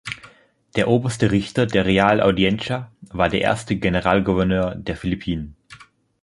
Der 0.77 0.87
oberste 0.87 1.29
Richter 1.29 1.67
der 1.67 1.85
Real 1.85 2.21
Audiencia 2.23 2.91
war 3.11 3.29
der 3.29 3.41
erste 3.41 3.75
Generalgouverneur 3.75 4.73
der 4.73 4.97
Philippinen. 4.97 5.55